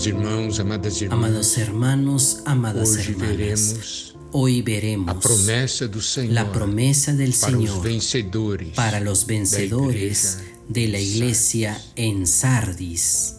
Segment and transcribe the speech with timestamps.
[0.00, 6.00] Amados irmãos, amadas irmãs, Amados hermanos, amadas hoje hermanas, veremos hoy veremos a promessa do
[6.00, 10.38] Senhor la promesa del para Señor vencedores para los vencedores
[10.70, 13.36] de la iglesia en Sardis.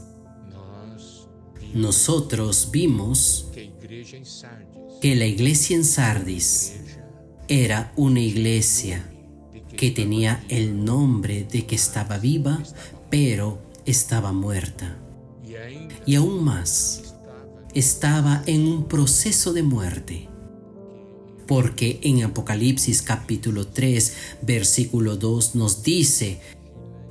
[1.74, 3.72] Nosotros vimos em
[5.02, 6.74] que la iglesia en Sardis
[7.48, 9.10] era una iglesia
[9.76, 12.62] que tenía el nombre de que estaba viva,
[13.10, 14.96] pero estaba muerta.
[16.06, 17.16] Y aún más,
[17.74, 20.28] estaba en un proceso de muerte.
[21.48, 26.40] Porque en Apocalipsis capítulo 3, versículo 2 nos dice,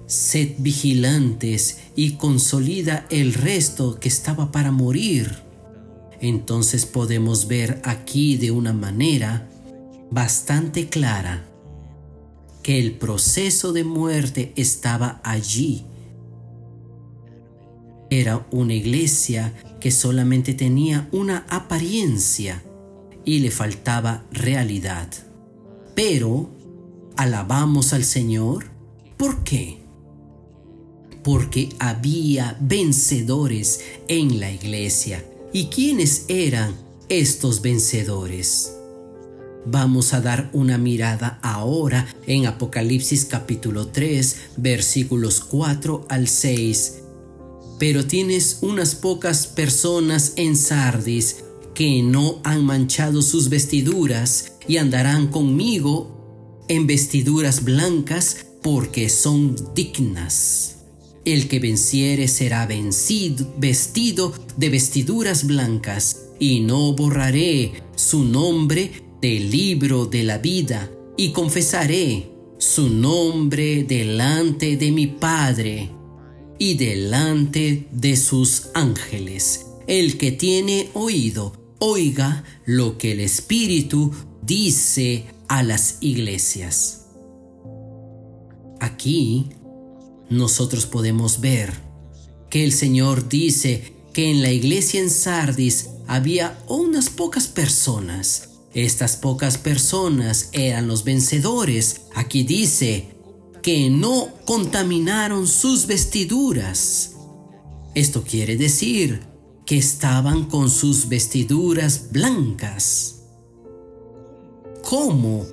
[0.06, 5.36] sed vigilantes y consolida el resto que estaba para morir.
[6.20, 9.48] Entonces podemos ver aquí de una manera
[10.10, 11.46] bastante clara
[12.62, 15.86] que el proceso de muerte estaba allí.
[18.10, 22.62] Era una iglesia que solamente tenía una apariencia
[23.24, 25.08] y le faltaba realidad.
[25.94, 26.50] Pero
[27.16, 28.66] alabamos al Señor.
[29.16, 29.78] ¿Por qué?
[31.22, 35.24] Porque había vencedores en la iglesia.
[35.52, 36.74] ¿Y quiénes eran
[37.08, 38.72] estos vencedores?
[39.66, 47.02] Vamos a dar una mirada ahora en Apocalipsis capítulo 3 versículos 4 al 6.
[47.80, 51.36] Pero tienes unas pocas personas en Sardis
[51.74, 60.76] que no han manchado sus vestiduras y andarán conmigo en vestiduras blancas porque son dignas.
[61.24, 70.04] El que venciere será vestido de vestiduras blancas, y no borraré su nombre del libro
[70.04, 75.99] de la vida, y confesaré su nombre delante de mi Padre
[76.60, 79.66] y delante de sus ángeles.
[79.86, 84.12] El que tiene oído, oiga lo que el Espíritu
[84.42, 87.06] dice a las iglesias.
[88.78, 89.48] Aquí
[90.28, 91.72] nosotros podemos ver
[92.50, 98.50] que el Señor dice que en la iglesia en Sardis había unas pocas personas.
[98.74, 102.02] Estas pocas personas eran los vencedores.
[102.14, 103.08] Aquí dice
[103.62, 107.12] que no contaminaron sus vestiduras.
[107.94, 109.20] Esto quiere decir
[109.66, 113.22] que estaban con sus vestiduras blancas.
[114.82, 115.46] ¿Cómo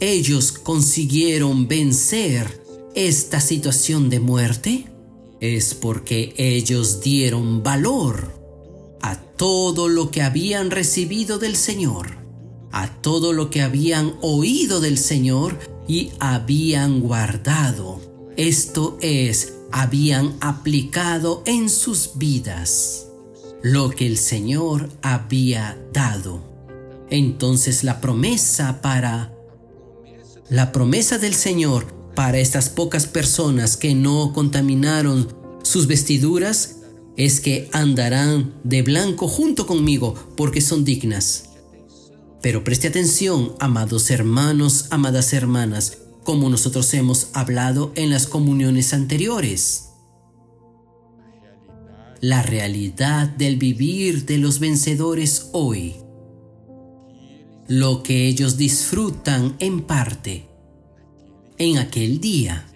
[0.00, 2.62] ellos consiguieron vencer
[2.94, 4.86] esta situación de muerte?
[5.40, 8.32] Es porque ellos dieron valor
[9.02, 12.18] a todo lo que habían recibido del Señor,
[12.70, 18.00] a todo lo que habían oído del Señor y habían guardado.
[18.36, 23.08] Esto es, habían aplicado en sus vidas
[23.62, 26.42] lo que el Señor había dado.
[27.10, 29.34] Entonces la promesa para
[30.50, 36.76] la promesa del Señor para estas pocas personas que no contaminaron sus vestiduras
[37.16, 41.53] es que andarán de blanco junto conmigo porque son dignas.
[42.44, 49.88] Pero preste atención, amados hermanos, amadas hermanas, como nosotros hemos hablado en las comuniones anteriores.
[52.20, 55.94] La realidad del vivir de los vencedores hoy.
[57.66, 60.46] Lo que ellos disfrutan en parte.
[61.56, 62.66] En aquel día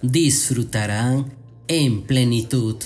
[0.00, 1.34] disfrutarán
[1.66, 2.76] en plenitud.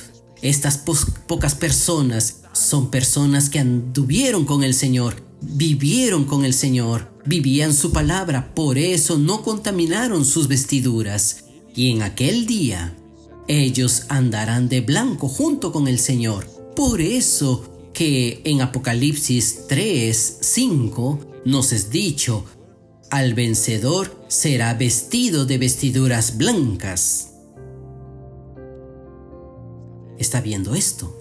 [0.41, 7.13] Estas po pocas personas son personas que anduvieron con el Señor, vivieron con el Señor,
[7.27, 11.45] vivían su palabra, por eso no contaminaron sus vestiduras.
[11.75, 12.97] Y en aquel día
[13.49, 16.47] ellos andarán de blanco junto con el Señor.
[16.77, 22.45] Por eso que en Apocalipsis 3, 5 nos es dicho,
[23.11, 27.33] al vencedor será vestido de vestiduras blancas.
[30.19, 31.19] ¿Está viendo esto?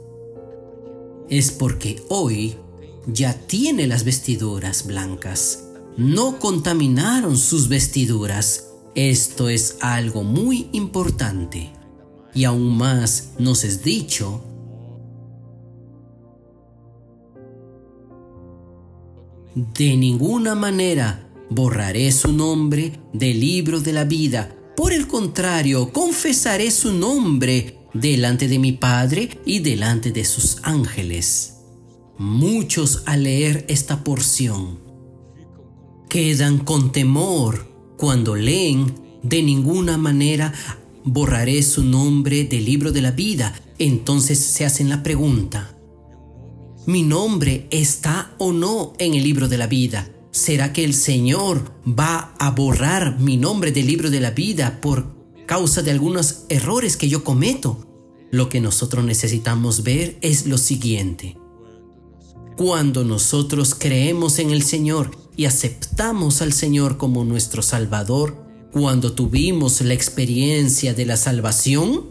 [1.30, 2.56] Es porque hoy
[3.08, 5.64] ya tiene las vestiduras blancas.
[5.98, 8.68] No contaminaron sus vestiduras.
[8.96, 11.72] Esto es algo muy importante.
[12.34, 14.44] Y aún más nos es dicho,
[19.56, 24.56] de ninguna manera borraré su nombre del libro de la vida.
[24.78, 31.51] Por el contrario, confesaré su nombre delante de mi Padre y delante de sus ángeles.
[32.22, 34.78] Muchos al leer esta porción
[36.08, 40.54] quedan con temor cuando leen de ninguna manera
[41.04, 43.60] borraré su nombre del libro de la vida.
[43.80, 45.76] Entonces se hacen la pregunta,
[46.86, 50.08] mi nombre está o no en el libro de la vida.
[50.30, 55.16] ¿Será que el Señor va a borrar mi nombre del libro de la vida por
[55.48, 57.88] causa de algunos errores que yo cometo?
[58.30, 61.41] Lo que nosotros necesitamos ver es lo siguiente.
[62.64, 68.36] Cuando nosotros creemos en el Señor y aceptamos al Señor como nuestro Salvador,
[68.72, 72.06] cuando tuvimos la experiencia de la salvación,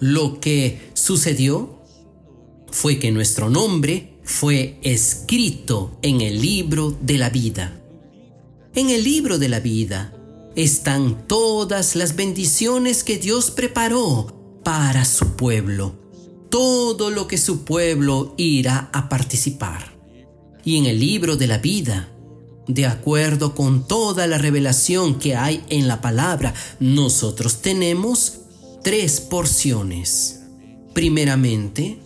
[0.00, 1.84] lo que sucedió
[2.72, 7.80] fue que nuestro nombre fue escrito en el libro de la vida.
[8.74, 10.12] En el libro de la vida
[10.56, 15.94] están todas las bendiciones que Dios preparó para su pueblo,
[16.48, 19.96] todo lo que su pueblo irá a participar.
[20.64, 22.10] Y en el libro de la vida,
[22.66, 28.40] de acuerdo con toda la revelación que hay en la palabra, nosotros tenemos
[28.82, 30.40] tres porciones.
[30.92, 31.98] Primeramente,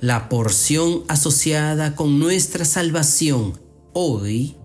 [0.00, 3.58] la porción asociada con nuestra salvación
[3.92, 4.56] hoy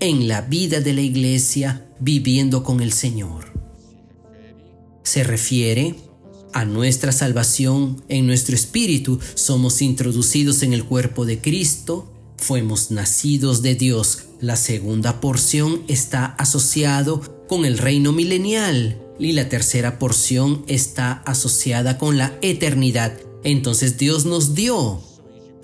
[0.00, 3.52] en la vida de la iglesia viviendo con el Señor.
[5.02, 5.96] Se refiere
[6.52, 9.18] a nuestra salvación en nuestro espíritu.
[9.34, 14.24] Somos introducidos en el cuerpo de Cristo, fuimos nacidos de Dios.
[14.40, 21.98] La segunda porción está asociado con el reino milenial y la tercera porción está asociada
[21.98, 23.12] con la eternidad
[23.42, 25.00] entonces Dios nos dio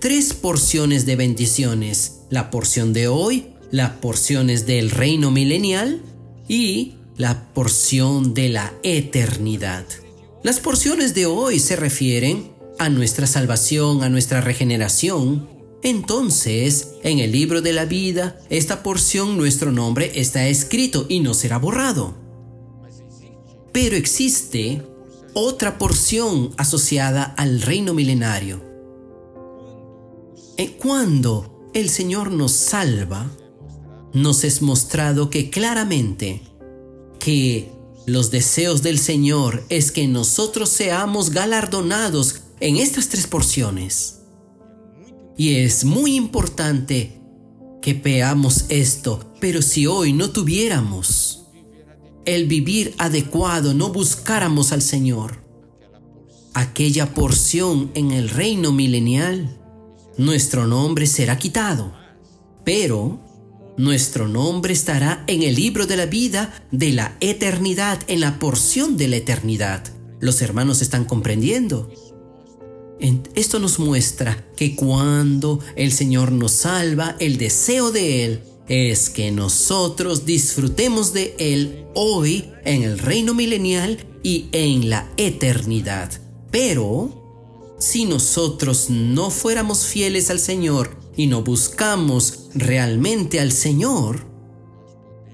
[0.01, 2.21] tres porciones de bendiciones.
[2.31, 6.03] La porción de hoy, las porciones del reino milenial
[6.49, 9.85] y la porción de la eternidad.
[10.47, 15.49] Las porciones de hoy se refieren a nuestra salvación, a nuestra regeneración.
[15.83, 21.35] Entonces, en el libro de la vida, esta porción, nuestro nombre está escrito y no
[21.35, 22.15] será borrado.
[23.73, 24.83] Pero existe
[25.35, 28.63] otra porción asociada al reino milenario.
[30.79, 33.33] Cuando el Señor nos salva,
[34.13, 36.41] nos es mostrado que claramente
[37.19, 37.76] que
[38.07, 44.21] los deseos del Señor es que nosotros seamos galardonados en estas tres porciones.
[45.37, 47.21] Y es muy importante
[47.83, 51.47] que veamos esto, pero si hoy no tuviéramos
[52.25, 55.45] el vivir adecuado, no buscáramos al Señor,
[56.55, 59.61] aquella porción en el reino milenial,
[60.17, 61.93] nuestro nombre será quitado,
[62.65, 63.21] pero
[63.77, 68.97] nuestro nombre estará en el libro de la vida de la eternidad, en la porción
[68.97, 69.85] de la eternidad.
[70.21, 71.91] Los hermanos están comprendiendo.
[73.35, 79.31] Esto nos muestra que cuando el Señor nos salva, el deseo de Él es que
[79.31, 86.11] nosotros disfrutemos de Él hoy en el reino milenial y en la eternidad.
[86.51, 94.27] Pero, si nosotros no fuéramos fieles al Señor y no buscamos realmente al Señor,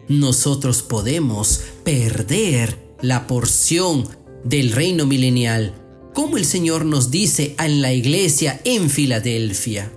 [0.09, 4.09] nosotros podemos perder la porción
[4.45, 5.75] del reino milenial,
[6.15, 9.93] como el Señor nos dice en la iglesia en Filadelfia.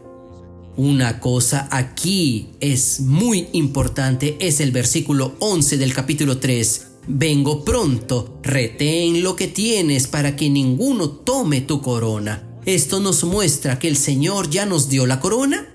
[0.77, 6.87] Una cosa aquí es muy importante, es el versículo 11 del capítulo 3.
[7.07, 12.59] Vengo pronto, retén lo que tienes para que ninguno tome tu corona.
[12.65, 15.74] Esto nos muestra que el Señor ya nos dio la corona.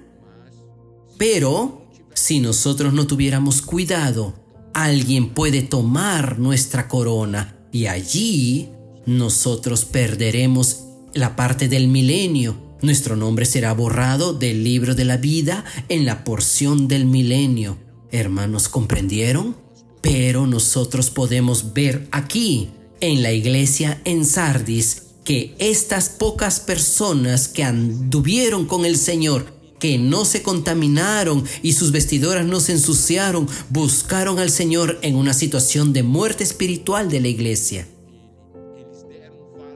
[1.20, 4.34] Pero, si nosotros no tuviéramos cuidado,
[4.74, 8.70] alguien puede tomar nuestra corona y allí
[9.06, 15.64] nosotros perderemos la parte del milenio nuestro nombre será borrado del libro de la vida
[15.90, 17.76] en la porción del milenio.
[18.10, 19.56] Hermanos, ¿comprendieron?
[20.00, 22.70] Pero nosotros podemos ver aquí,
[23.02, 29.98] en la iglesia en Sardis, que estas pocas personas que anduvieron con el Señor, que
[29.98, 35.92] no se contaminaron y sus vestidoras no se ensuciaron, buscaron al Señor en una situación
[35.92, 37.88] de muerte espiritual de la iglesia.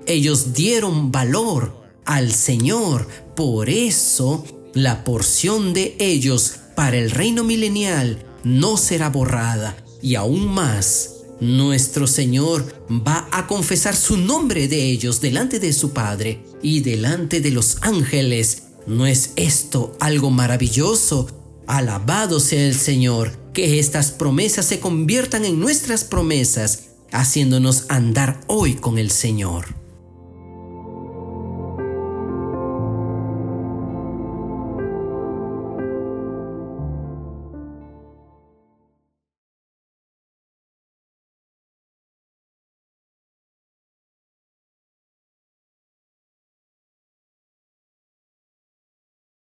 [0.06, 3.08] Ellos dieron valor al Señor.
[3.34, 4.44] Por eso
[4.75, 9.76] la porción de ellos para el reino milenial no será borrada.
[10.02, 15.92] Y aún más, nuestro Señor va a confesar su nombre de ellos delante de su
[15.92, 18.63] Padre y delante de los ángeles.
[18.87, 21.29] ¿No es esto algo maravilloso?
[21.67, 28.75] Alabado sea el Señor, que estas promesas se conviertan en nuestras promesas, haciéndonos andar hoy
[28.75, 29.84] con el Señor.